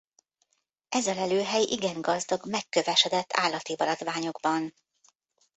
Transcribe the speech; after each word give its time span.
Ez 0.89 1.07
a 1.07 1.13
lelőhely 1.13 1.61
igen 1.63 2.01
gazdag 2.01 2.49
megkövesedett 2.49 3.29
állati 3.37 3.75
maradványokban. 3.77 4.73